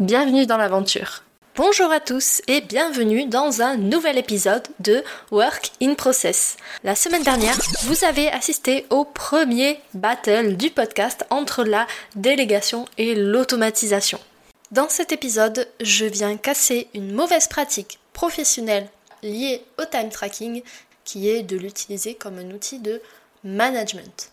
Bienvenue 0.00 0.44
dans 0.44 0.56
l'aventure. 0.56 1.22
Bonjour 1.54 1.92
à 1.92 2.00
tous 2.00 2.42
et 2.48 2.60
bienvenue 2.60 3.26
dans 3.26 3.62
un 3.62 3.76
nouvel 3.76 4.18
épisode 4.18 4.66
de 4.80 5.04
Work 5.30 5.70
in 5.80 5.94
Process. 5.94 6.56
La 6.82 6.96
semaine 6.96 7.22
dernière, 7.22 7.56
vous 7.84 8.04
avez 8.04 8.28
assisté 8.28 8.86
au 8.90 9.04
premier 9.04 9.78
battle 9.94 10.56
du 10.56 10.70
podcast 10.70 11.24
entre 11.30 11.62
la 11.62 11.86
délégation 12.16 12.86
et 12.98 13.14
l'automatisation. 13.14 14.18
Dans 14.72 14.88
cet 14.88 15.12
épisode, 15.12 15.68
je 15.80 16.06
viens 16.06 16.36
casser 16.36 16.88
une 16.92 17.12
mauvaise 17.12 17.46
pratique 17.46 18.00
professionnelle 18.12 18.88
liée 19.22 19.62
au 19.80 19.84
time 19.84 20.10
tracking 20.10 20.64
qui 21.04 21.30
est 21.30 21.44
de 21.44 21.56
l'utiliser 21.56 22.16
comme 22.16 22.40
un 22.40 22.50
outil 22.50 22.80
de 22.80 23.00
management. 23.44 24.32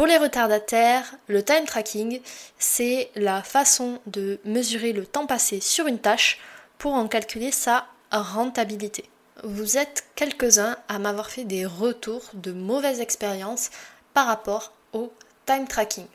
Pour 0.00 0.06
les 0.06 0.16
retardataires, 0.16 1.14
le 1.26 1.44
time 1.44 1.66
tracking, 1.66 2.22
c'est 2.58 3.10
la 3.16 3.42
façon 3.42 4.00
de 4.06 4.40
mesurer 4.46 4.94
le 4.94 5.04
temps 5.04 5.26
passé 5.26 5.60
sur 5.60 5.86
une 5.86 5.98
tâche 5.98 6.38
pour 6.78 6.94
en 6.94 7.06
calculer 7.06 7.52
sa 7.52 7.86
rentabilité. 8.10 9.04
Vous 9.44 9.76
êtes 9.76 10.06
quelques-uns 10.14 10.78
à 10.88 10.98
m'avoir 10.98 11.28
fait 11.28 11.44
des 11.44 11.66
retours 11.66 12.30
de 12.32 12.50
mauvaises 12.50 13.02
expériences 13.02 13.68
par 14.14 14.26
rapport 14.26 14.72
au 14.94 15.12
time 15.44 15.68
tracking. 15.68 16.06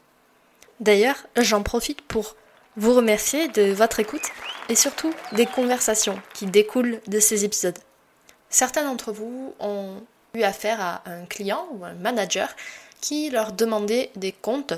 D'ailleurs, 0.79 1.27
j'en 1.37 1.61
profite 1.61 2.01
pour 2.01 2.35
vous 2.77 2.95
remercier 2.95 3.49
de 3.49 3.71
votre 3.71 3.99
écoute 3.99 4.31
et 4.67 4.75
surtout 4.75 5.13
des 5.33 5.45
conversations 5.45 6.19
qui 6.33 6.47
découlent 6.47 7.01
de 7.05 7.19
ces 7.19 7.45
épisodes. 7.45 7.77
Certains 8.49 8.85
d'entre 8.85 9.11
vous 9.11 9.53
ont 9.59 10.01
eu 10.33 10.41
affaire 10.41 10.81
à 10.81 11.03
un 11.05 11.25
client 11.25 11.67
ou 11.73 11.85
un 11.85 11.93
manager 11.93 12.49
qui 13.05 13.29
leur 13.29 13.51
demandait 13.51 14.09
des 14.15 14.31
comptes 14.31 14.73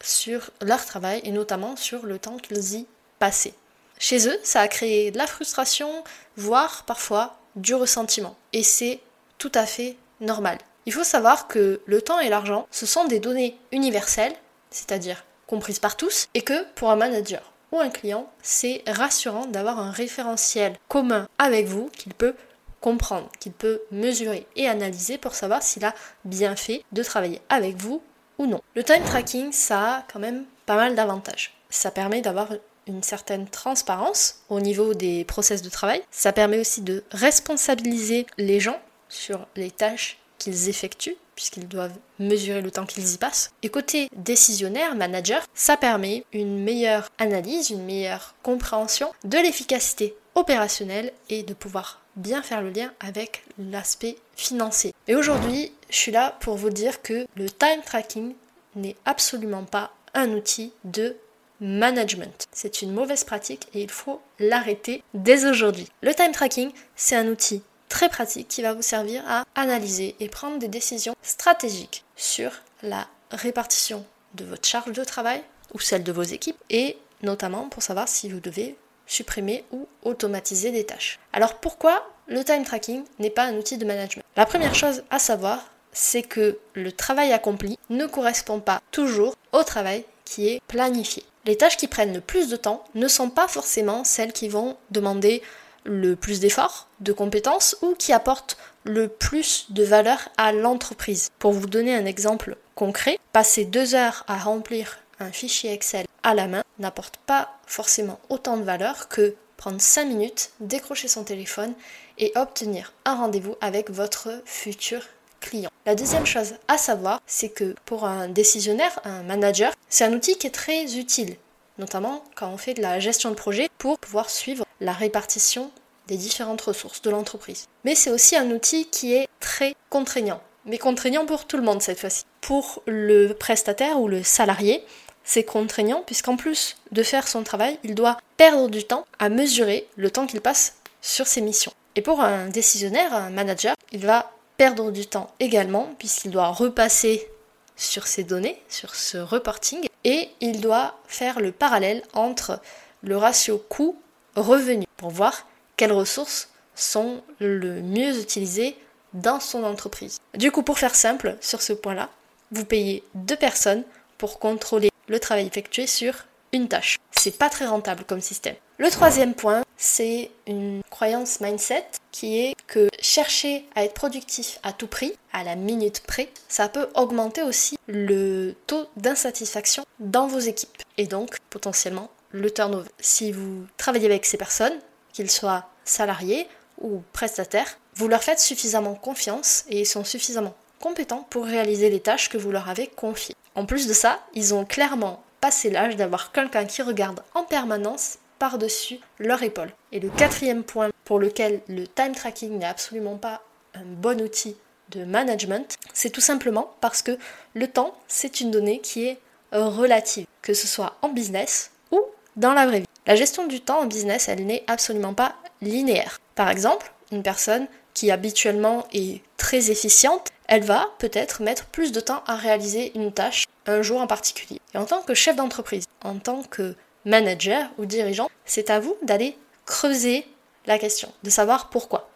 sur 0.00 0.50
leur 0.60 0.84
travail 0.84 1.20
et 1.24 1.32
notamment 1.32 1.74
sur 1.74 2.06
le 2.06 2.18
temps 2.18 2.36
qu'ils 2.36 2.74
y 2.74 2.86
passaient. 3.18 3.54
Chez 3.98 4.28
eux, 4.28 4.38
ça 4.44 4.60
a 4.60 4.68
créé 4.68 5.10
de 5.10 5.18
la 5.18 5.26
frustration, 5.26 6.04
voire 6.36 6.84
parfois 6.84 7.38
du 7.56 7.74
ressentiment. 7.74 8.36
Et 8.52 8.62
c'est 8.62 9.00
tout 9.38 9.50
à 9.54 9.66
fait 9.66 9.96
normal. 10.20 10.58
Il 10.86 10.92
faut 10.92 11.02
savoir 11.02 11.48
que 11.48 11.80
le 11.84 12.02
temps 12.02 12.20
et 12.20 12.28
l'argent, 12.28 12.68
ce 12.70 12.86
sont 12.86 13.04
des 13.06 13.18
données 13.18 13.58
universelles, 13.72 14.34
c'est-à-dire 14.70 15.24
comprises 15.48 15.80
par 15.80 15.96
tous, 15.96 16.28
et 16.34 16.42
que 16.42 16.64
pour 16.74 16.90
un 16.90 16.96
manager 16.96 17.52
ou 17.72 17.80
un 17.80 17.90
client, 17.90 18.30
c'est 18.42 18.84
rassurant 18.86 19.46
d'avoir 19.46 19.80
un 19.80 19.90
référentiel 19.90 20.76
commun 20.88 21.28
avec 21.38 21.66
vous 21.66 21.90
qu'il 21.96 22.14
peut 22.14 22.34
comprendre, 22.82 23.30
qu'il 23.40 23.52
peut 23.52 23.80
mesurer 23.90 24.46
et 24.56 24.68
analyser 24.68 25.16
pour 25.16 25.34
savoir 25.34 25.62
s'il 25.62 25.84
a 25.86 25.94
bien 26.26 26.56
fait 26.56 26.84
de 26.92 27.02
travailler 27.02 27.40
avec 27.48 27.76
vous 27.76 28.02
ou 28.38 28.46
non. 28.46 28.60
Le 28.74 28.84
time 28.84 29.04
tracking, 29.04 29.52
ça 29.52 29.94
a 29.94 30.04
quand 30.12 30.18
même 30.18 30.44
pas 30.66 30.76
mal 30.76 30.94
d'avantages. 30.94 31.54
Ça 31.70 31.90
permet 31.90 32.20
d'avoir 32.20 32.48
une 32.86 33.02
certaine 33.02 33.48
transparence 33.48 34.42
au 34.50 34.60
niveau 34.60 34.92
des 34.92 35.24
process 35.24 35.62
de 35.62 35.70
travail. 35.70 36.02
Ça 36.10 36.32
permet 36.32 36.58
aussi 36.58 36.82
de 36.82 37.04
responsabiliser 37.12 38.26
les 38.36 38.60
gens 38.60 38.80
sur 39.08 39.46
les 39.56 39.70
tâches 39.70 40.18
qu'ils 40.38 40.68
effectuent 40.68 41.16
puisqu'ils 41.34 41.68
doivent 41.68 41.96
mesurer 42.18 42.60
le 42.60 42.70
temps 42.70 42.84
qu'ils 42.84 43.14
y 43.14 43.16
passent. 43.16 43.52
Et 43.62 43.68
côté 43.68 44.08
décisionnaire, 44.14 44.94
manager, 44.94 45.42
ça 45.54 45.76
permet 45.76 46.24
une 46.32 46.62
meilleure 46.62 47.08
analyse, 47.18 47.70
une 47.70 47.84
meilleure 47.84 48.34
compréhension 48.42 49.10
de 49.24 49.38
l'efficacité 49.38 50.14
opérationnelle 50.34 51.12
et 51.28 51.42
de 51.42 51.54
pouvoir 51.54 52.00
bien 52.16 52.42
faire 52.42 52.62
le 52.62 52.70
lien 52.70 52.92
avec 53.00 53.44
l'aspect 53.58 54.16
financier. 54.36 54.94
Et 55.08 55.14
aujourd'hui, 55.14 55.72
je 55.90 55.96
suis 55.96 56.12
là 56.12 56.36
pour 56.40 56.56
vous 56.56 56.70
dire 56.70 57.02
que 57.02 57.26
le 57.36 57.50
time 57.50 57.82
tracking 57.84 58.34
n'est 58.76 58.96
absolument 59.04 59.64
pas 59.64 59.92
un 60.14 60.30
outil 60.32 60.72
de 60.84 61.16
management. 61.60 62.46
C'est 62.52 62.82
une 62.82 62.92
mauvaise 62.92 63.24
pratique 63.24 63.68
et 63.72 63.82
il 63.82 63.90
faut 63.90 64.20
l'arrêter 64.38 65.02
dès 65.14 65.46
aujourd'hui. 65.46 65.88
Le 66.02 66.14
time 66.14 66.32
tracking, 66.32 66.72
c'est 66.96 67.16
un 67.16 67.28
outil 67.28 67.62
très 67.88 68.08
pratique 68.08 68.48
qui 68.48 68.62
va 68.62 68.74
vous 68.74 68.82
servir 68.82 69.22
à 69.28 69.44
analyser 69.54 70.16
et 70.18 70.28
prendre 70.28 70.58
des 70.58 70.68
décisions 70.68 71.14
stratégiques 71.22 72.04
sur 72.16 72.50
la 72.82 73.06
répartition 73.30 74.04
de 74.34 74.44
votre 74.44 74.66
charge 74.66 74.92
de 74.92 75.04
travail 75.04 75.42
ou 75.74 75.78
celle 75.78 76.02
de 76.02 76.12
vos 76.12 76.22
équipes 76.22 76.56
et 76.70 76.98
notamment 77.22 77.68
pour 77.68 77.82
savoir 77.82 78.08
si 78.08 78.28
vous 78.28 78.40
devez 78.40 78.76
supprimer 79.12 79.64
ou 79.72 79.86
automatiser 80.02 80.70
des 80.70 80.84
tâches. 80.84 81.18
Alors 81.32 81.56
pourquoi 81.56 82.08
le 82.26 82.42
time 82.44 82.64
tracking 82.64 83.04
n'est 83.18 83.30
pas 83.30 83.44
un 83.44 83.56
outil 83.56 83.78
de 83.78 83.84
management? 83.84 84.24
La 84.36 84.46
première 84.46 84.74
chose 84.74 85.02
à 85.10 85.18
savoir, 85.18 85.70
c'est 85.92 86.22
que 86.22 86.58
le 86.74 86.92
travail 86.92 87.32
accompli 87.32 87.78
ne 87.90 88.06
correspond 88.06 88.60
pas 88.60 88.80
toujours 88.90 89.36
au 89.52 89.62
travail 89.62 90.04
qui 90.24 90.48
est 90.48 90.62
planifié. 90.66 91.22
Les 91.44 91.56
tâches 91.56 91.76
qui 91.76 91.88
prennent 91.88 92.14
le 92.14 92.20
plus 92.20 92.48
de 92.48 92.56
temps 92.56 92.84
ne 92.94 93.08
sont 93.08 93.28
pas 93.28 93.48
forcément 93.48 94.04
celles 94.04 94.32
qui 94.32 94.48
vont 94.48 94.76
demander 94.90 95.42
le 95.84 96.14
plus 96.14 96.40
d'efforts, 96.40 96.86
de 97.00 97.12
compétences 97.12 97.76
ou 97.82 97.94
qui 97.94 98.12
apportent 98.12 98.56
le 98.84 99.08
plus 99.08 99.66
de 99.70 99.82
valeur 99.82 100.28
à 100.36 100.52
l'entreprise. 100.52 101.30
Pour 101.38 101.52
vous 101.52 101.66
donner 101.66 101.94
un 101.94 102.06
exemple 102.06 102.56
concret, 102.74 103.18
passer 103.32 103.64
deux 103.64 103.94
heures 103.94 104.24
à 104.28 104.38
remplir 104.38 104.98
un 105.20 105.32
fichier 105.32 105.72
Excel 105.72 106.06
à 106.22 106.34
la 106.34 106.48
main 106.48 106.62
n'apporte 106.78 107.16
pas 107.18 107.58
forcément 107.66 108.20
autant 108.28 108.56
de 108.56 108.62
valeur 108.62 109.08
que 109.08 109.34
prendre 109.56 109.80
5 109.80 110.06
minutes, 110.06 110.50
décrocher 110.60 111.08
son 111.08 111.24
téléphone 111.24 111.74
et 112.18 112.32
obtenir 112.34 112.92
un 113.04 113.14
rendez-vous 113.14 113.56
avec 113.60 113.90
votre 113.90 114.42
futur 114.44 115.02
client. 115.40 115.70
La 115.86 115.94
deuxième 115.94 116.26
chose 116.26 116.54
à 116.68 116.78
savoir, 116.78 117.20
c'est 117.26 117.48
que 117.48 117.74
pour 117.84 118.04
un 118.04 118.28
décisionnaire, 118.28 119.00
un 119.04 119.22
manager, 119.22 119.72
c'est 119.88 120.04
un 120.04 120.12
outil 120.12 120.36
qui 120.36 120.46
est 120.46 120.50
très 120.50 120.96
utile, 120.96 121.36
notamment 121.78 122.24
quand 122.34 122.48
on 122.48 122.56
fait 122.56 122.74
de 122.74 122.82
la 122.82 123.00
gestion 123.00 123.30
de 123.30 123.34
projet 123.34 123.68
pour 123.78 123.98
pouvoir 123.98 124.30
suivre 124.30 124.64
la 124.80 124.92
répartition 124.92 125.70
des 126.08 126.16
différentes 126.16 126.60
ressources 126.60 127.02
de 127.02 127.10
l'entreprise. 127.10 127.66
Mais 127.84 127.94
c'est 127.94 128.10
aussi 128.10 128.36
un 128.36 128.50
outil 128.50 128.86
qui 128.86 129.14
est 129.14 129.28
très 129.40 129.74
contraignant, 129.90 130.40
mais 130.64 130.78
contraignant 130.78 131.26
pour 131.26 131.46
tout 131.46 131.56
le 131.56 131.62
monde 131.62 131.82
cette 131.82 132.00
fois-ci. 132.00 132.24
Pour 132.40 132.82
le 132.86 133.32
prestataire 133.32 134.00
ou 134.00 134.08
le 134.08 134.22
salarié, 134.22 134.84
c'est 135.24 135.44
contraignant 135.44 136.02
puisqu'en 136.04 136.36
plus 136.36 136.76
de 136.90 137.02
faire 137.02 137.28
son 137.28 137.42
travail, 137.42 137.78
il 137.84 137.94
doit 137.94 138.18
perdre 138.36 138.68
du 138.68 138.84
temps 138.84 139.06
à 139.18 139.28
mesurer 139.28 139.88
le 139.96 140.10
temps 140.10 140.26
qu'il 140.26 140.40
passe 140.40 140.76
sur 141.00 141.26
ses 141.26 141.40
missions. 141.40 141.72
Et 141.96 142.02
pour 142.02 142.20
un 142.20 142.48
décisionnaire, 142.48 143.14
un 143.14 143.30
manager, 143.30 143.74
il 143.92 144.06
va 144.06 144.32
perdre 144.56 144.90
du 144.90 145.06
temps 145.06 145.30
également 145.40 145.94
puisqu'il 145.98 146.30
doit 146.30 146.48
repasser 146.48 147.28
sur 147.76 148.06
ses 148.06 148.24
données, 148.24 148.60
sur 148.68 148.94
ce 148.94 149.18
reporting, 149.18 149.86
et 150.04 150.30
il 150.40 150.60
doit 150.60 150.94
faire 151.06 151.40
le 151.40 151.52
parallèle 151.52 152.02
entre 152.12 152.60
le 153.02 153.16
ratio 153.16 153.58
coût-revenu 153.68 154.86
pour 154.96 155.10
voir 155.10 155.46
quelles 155.76 155.92
ressources 155.92 156.48
sont 156.74 157.22
le 157.40 157.80
mieux 157.80 158.20
utilisées 158.20 158.76
dans 159.14 159.40
son 159.40 159.64
entreprise. 159.64 160.18
Du 160.34 160.50
coup, 160.50 160.62
pour 160.62 160.78
faire 160.78 160.94
simple 160.94 161.36
sur 161.40 161.60
ce 161.60 161.72
point-là, 161.72 162.08
vous 162.50 162.64
payez 162.64 163.02
deux 163.14 163.36
personnes 163.36 163.84
pour 164.16 164.38
contrôler 164.38 164.90
le 165.08 165.20
travail 165.20 165.46
effectué 165.46 165.86
sur 165.86 166.26
une 166.52 166.68
tâche. 166.68 166.98
C'est 167.12 167.38
pas 167.38 167.48
très 167.48 167.66
rentable 167.66 168.04
comme 168.04 168.20
système. 168.20 168.56
Le 168.78 168.90
troisième 168.90 169.34
point, 169.34 169.62
c'est 169.76 170.30
une 170.46 170.82
croyance 170.90 171.40
mindset 171.40 171.86
qui 172.10 172.40
est 172.40 172.54
que 172.66 172.88
chercher 173.00 173.64
à 173.74 173.84
être 173.84 173.94
productif 173.94 174.58
à 174.62 174.72
tout 174.72 174.86
prix, 174.86 175.12
à 175.32 175.44
la 175.44 175.56
minute 175.56 176.02
près, 176.06 176.28
ça 176.48 176.68
peut 176.68 176.88
augmenter 176.94 177.42
aussi 177.42 177.78
le 177.86 178.54
taux 178.66 178.86
d'insatisfaction 178.96 179.84
dans 180.00 180.26
vos 180.26 180.40
équipes 180.40 180.82
et 180.98 181.06
donc 181.06 181.36
potentiellement 181.50 182.10
le 182.32 182.50
turnover. 182.50 182.88
Si 182.98 183.32
vous 183.32 183.66
travaillez 183.76 184.06
avec 184.06 184.26
ces 184.26 184.36
personnes, 184.36 184.78
qu'ils 185.12 185.30
soient 185.30 185.66
salariés 185.84 186.48
ou 186.80 187.02
prestataires, 187.12 187.78
vous 187.94 188.08
leur 188.08 188.22
faites 188.22 188.40
suffisamment 188.40 188.94
confiance 188.94 189.64
et 189.68 189.80
ils 189.80 189.86
sont 189.86 190.04
suffisamment 190.04 190.54
compétents 190.80 191.26
pour 191.30 191.44
réaliser 191.44 191.90
les 191.90 192.00
tâches 192.00 192.28
que 192.28 192.38
vous 192.38 192.50
leur 192.50 192.68
avez 192.68 192.88
confiées. 192.88 193.36
En 193.54 193.66
plus 193.66 193.86
de 193.86 193.92
ça, 193.92 194.20
ils 194.34 194.54
ont 194.54 194.64
clairement 194.64 195.22
passé 195.40 195.70
l'âge 195.70 195.96
d'avoir 195.96 196.32
quelqu'un 196.32 196.64
qui 196.64 196.82
regarde 196.82 197.22
en 197.34 197.42
permanence 197.42 198.18
par-dessus 198.38 198.98
leur 199.18 199.42
épaule. 199.42 199.72
Et 199.92 200.00
le 200.00 200.08
quatrième 200.08 200.64
point 200.64 200.90
pour 201.04 201.18
lequel 201.18 201.60
le 201.68 201.86
time 201.86 202.14
tracking 202.14 202.58
n'est 202.58 202.66
absolument 202.66 203.16
pas 203.16 203.42
un 203.74 203.84
bon 203.84 204.20
outil 204.20 204.56
de 204.90 205.04
management, 205.04 205.76
c'est 205.92 206.10
tout 206.10 206.20
simplement 206.20 206.74
parce 206.80 207.02
que 207.02 207.18
le 207.54 207.68
temps, 207.68 207.94
c'est 208.08 208.40
une 208.40 208.50
donnée 208.50 208.80
qui 208.80 209.06
est 209.06 209.18
relative, 209.52 210.26
que 210.42 210.54
ce 210.54 210.66
soit 210.66 210.96
en 211.02 211.08
business 211.08 211.70
ou 211.90 212.00
dans 212.36 212.52
la 212.52 212.66
vraie 212.66 212.80
vie. 212.80 212.86
La 213.06 213.16
gestion 213.16 213.46
du 213.46 213.60
temps 213.60 213.80
en 213.80 213.86
business, 213.86 214.28
elle 214.28 214.46
n'est 214.46 214.64
absolument 214.66 215.14
pas 215.14 215.34
linéaire. 215.60 216.18
Par 216.34 216.50
exemple, 216.50 216.92
une 217.10 217.22
personne 217.22 217.66
qui 217.94 218.10
habituellement 218.10 218.86
est 218.92 219.22
très 219.36 219.70
efficiente, 219.70 220.28
elle 220.52 220.64
va 220.64 220.90
peut-être 220.98 221.40
mettre 221.40 221.64
plus 221.64 221.92
de 221.92 222.00
temps 222.00 222.22
à 222.26 222.36
réaliser 222.36 222.92
une 222.94 223.10
tâche 223.10 223.46
un 223.64 223.80
jour 223.80 224.02
en 224.02 224.06
particulier. 224.06 224.60
Et 224.74 224.76
en 224.76 224.84
tant 224.84 225.00
que 225.00 225.14
chef 225.14 225.34
d'entreprise, 225.34 225.86
en 226.04 226.18
tant 226.18 226.42
que 226.42 226.76
manager 227.06 227.70
ou 227.78 227.86
dirigeant, 227.86 228.28
c'est 228.44 228.68
à 228.68 228.78
vous 228.78 228.94
d'aller 229.00 229.34
creuser 229.64 230.26
la 230.66 230.78
question, 230.78 231.10
de 231.22 231.30
savoir 231.30 231.70
pourquoi. 231.70 232.10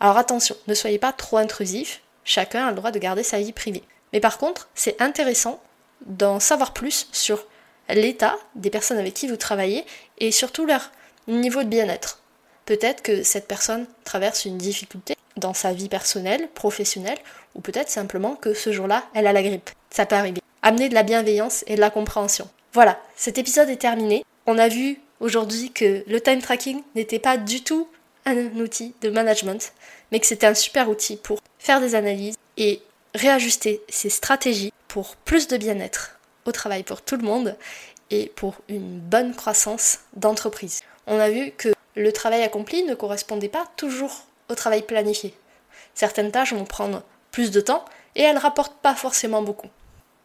Alors 0.00 0.16
attention, 0.16 0.56
ne 0.66 0.72
soyez 0.72 0.98
pas 0.98 1.12
trop 1.12 1.36
intrusif, 1.36 2.00
chacun 2.24 2.68
a 2.68 2.70
le 2.70 2.76
droit 2.76 2.90
de 2.90 2.98
garder 2.98 3.22
sa 3.22 3.38
vie 3.38 3.52
privée. 3.52 3.84
Mais 4.14 4.20
par 4.20 4.38
contre, 4.38 4.70
c'est 4.74 5.02
intéressant 5.02 5.62
d'en 6.06 6.40
savoir 6.40 6.72
plus 6.72 7.06
sur 7.12 7.44
l'état 7.90 8.36
des 8.54 8.70
personnes 8.70 8.96
avec 8.96 9.12
qui 9.12 9.28
vous 9.28 9.36
travaillez 9.36 9.84
et 10.16 10.32
surtout 10.32 10.64
leur 10.64 10.90
niveau 11.26 11.62
de 11.64 11.68
bien-être. 11.68 12.22
Peut-être 12.64 13.02
que 13.02 13.22
cette 13.22 13.46
personne 13.46 13.86
traverse 14.04 14.46
une 14.46 14.56
difficulté 14.56 15.17
dans 15.38 15.54
sa 15.54 15.72
vie 15.72 15.88
personnelle, 15.88 16.48
professionnelle, 16.54 17.18
ou 17.54 17.60
peut-être 17.60 17.88
simplement 17.88 18.34
que 18.34 18.54
ce 18.54 18.72
jour-là, 18.72 19.04
elle 19.14 19.26
a 19.26 19.32
la 19.32 19.42
grippe. 19.42 19.70
Ça 19.90 20.06
peut 20.06 20.16
arriver. 20.16 20.40
Amener 20.62 20.88
de 20.88 20.94
la 20.94 21.02
bienveillance 21.02 21.64
et 21.66 21.76
de 21.76 21.80
la 21.80 21.90
compréhension. 21.90 22.48
Voilà, 22.72 23.00
cet 23.16 23.38
épisode 23.38 23.68
est 23.68 23.76
terminé. 23.76 24.24
On 24.46 24.58
a 24.58 24.68
vu 24.68 24.98
aujourd'hui 25.20 25.70
que 25.70 26.04
le 26.06 26.20
time 26.20 26.42
tracking 26.42 26.82
n'était 26.94 27.18
pas 27.18 27.36
du 27.36 27.62
tout 27.62 27.88
un 28.26 28.36
outil 28.58 28.94
de 29.00 29.10
management, 29.10 29.72
mais 30.12 30.20
que 30.20 30.26
c'était 30.26 30.46
un 30.46 30.54
super 30.54 30.88
outil 30.88 31.16
pour 31.16 31.40
faire 31.58 31.80
des 31.80 31.94
analyses 31.94 32.36
et 32.56 32.82
réajuster 33.14 33.82
ses 33.88 34.10
stratégies 34.10 34.72
pour 34.86 35.16
plus 35.16 35.48
de 35.48 35.56
bien-être 35.56 36.18
au 36.44 36.52
travail 36.52 36.82
pour 36.82 37.02
tout 37.02 37.16
le 37.16 37.24
monde 37.24 37.56
et 38.10 38.32
pour 38.36 38.56
une 38.68 38.98
bonne 38.98 39.34
croissance 39.34 40.00
d'entreprise. 40.14 40.80
On 41.06 41.18
a 41.18 41.30
vu 41.30 41.52
que 41.52 41.70
le 41.94 42.12
travail 42.12 42.42
accompli 42.42 42.84
ne 42.84 42.94
correspondait 42.94 43.48
pas 43.48 43.66
toujours 43.76 44.24
au 44.48 44.54
travail 44.54 44.82
planifié. 44.82 45.34
Certaines 45.94 46.30
tâches 46.30 46.52
vont 46.52 46.64
prendre 46.64 47.02
plus 47.30 47.50
de 47.50 47.60
temps 47.60 47.84
et 48.14 48.22
elles 48.22 48.38
rapportent 48.38 48.80
pas 48.80 48.94
forcément 48.94 49.42
beaucoup. 49.42 49.68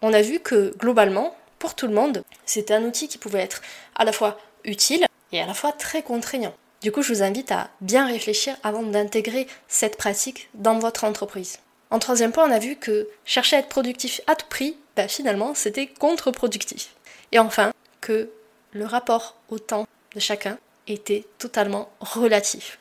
On 0.01 0.13
a 0.13 0.21
vu 0.21 0.39
que 0.39 0.73
globalement, 0.77 1.35
pour 1.59 1.75
tout 1.75 1.87
le 1.87 1.93
monde, 1.93 2.23
c'était 2.45 2.73
un 2.73 2.83
outil 2.83 3.07
qui 3.07 3.17
pouvait 3.17 3.41
être 3.41 3.61
à 3.95 4.03
la 4.03 4.11
fois 4.11 4.37
utile 4.65 5.05
et 5.31 5.41
à 5.41 5.45
la 5.45 5.53
fois 5.53 5.71
très 5.71 6.03
contraignant. 6.03 6.53
Du 6.81 6.91
coup, 6.91 7.01
je 7.01 7.13
vous 7.13 7.23
invite 7.23 7.51
à 7.51 7.69
bien 7.79 8.05
réfléchir 8.05 8.57
avant 8.63 8.83
d'intégrer 8.83 9.47
cette 9.69 9.97
pratique 9.97 10.49
dans 10.53 10.79
votre 10.79 11.05
entreprise. 11.05 11.59
En 11.91 11.99
troisième 11.99 12.31
point, 12.31 12.47
on 12.47 12.51
a 12.51 12.59
vu 12.59 12.75
que 12.75 13.07
chercher 13.23 13.55
à 13.55 13.59
être 13.59 13.69
productif 13.69 14.19
à 14.27 14.35
tout 14.35 14.47
prix, 14.49 14.75
bah, 14.97 15.07
finalement, 15.07 15.53
c'était 15.55 15.87
contre-productif. 15.87 16.93
Et 17.31 17.39
enfin, 17.39 17.71
que 18.01 18.29
le 18.73 18.85
rapport 18.85 19.37
au 19.49 19.59
temps 19.59 19.87
de 20.13 20.19
chacun 20.19 20.57
était 20.87 21.25
totalement 21.37 21.89
relatif. 22.01 22.79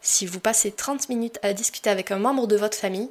Si 0.00 0.26
vous 0.26 0.40
passez 0.40 0.70
30 0.70 1.08
minutes 1.08 1.38
à 1.42 1.52
discuter 1.52 1.90
avec 1.90 2.10
un 2.10 2.18
membre 2.18 2.46
de 2.46 2.56
votre 2.56 2.76
famille, 2.76 3.10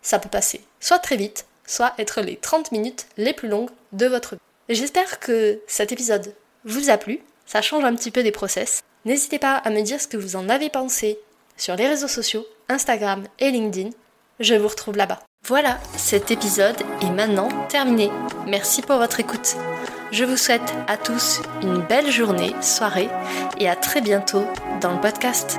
ça 0.00 0.18
peut 0.18 0.28
passer 0.28 0.60
soit 0.80 0.98
très 0.98 1.16
vite, 1.16 1.46
soit 1.66 1.92
être 1.98 2.20
les 2.20 2.36
30 2.36 2.72
minutes 2.72 3.06
les 3.16 3.32
plus 3.32 3.48
longues 3.48 3.70
de 3.92 4.06
votre 4.06 4.34
vie. 4.34 4.40
J'espère 4.68 5.20
que 5.20 5.60
cet 5.66 5.92
épisode 5.92 6.34
vous 6.64 6.90
a 6.90 6.96
plu, 6.96 7.20
ça 7.46 7.62
change 7.62 7.84
un 7.84 7.94
petit 7.94 8.10
peu 8.10 8.22
des 8.22 8.32
process. 8.32 8.82
N'hésitez 9.04 9.38
pas 9.38 9.56
à 9.56 9.70
me 9.70 9.82
dire 9.82 10.00
ce 10.00 10.08
que 10.08 10.16
vous 10.16 10.36
en 10.36 10.48
avez 10.48 10.70
pensé 10.70 11.18
sur 11.56 11.76
les 11.76 11.88
réseaux 11.88 12.08
sociaux, 12.08 12.46
Instagram 12.68 13.24
et 13.38 13.50
LinkedIn. 13.50 13.90
Je 14.40 14.54
vous 14.54 14.68
retrouve 14.68 14.96
là-bas. 14.96 15.20
Voilà, 15.46 15.78
cet 15.96 16.30
épisode 16.30 16.80
est 17.02 17.10
maintenant 17.10 17.48
terminé. 17.66 18.10
Merci 18.46 18.80
pour 18.80 18.96
votre 18.96 19.18
écoute. 19.18 19.56
Je 20.12 20.24
vous 20.24 20.36
souhaite 20.36 20.72
à 20.86 20.96
tous 20.96 21.40
une 21.62 21.80
belle 21.80 22.10
journée, 22.10 22.54
soirée 22.60 23.08
et 23.58 23.68
à 23.68 23.74
très 23.74 24.00
bientôt 24.00 24.44
dans 24.80 24.94
le 24.94 25.00
podcast. 25.00 25.58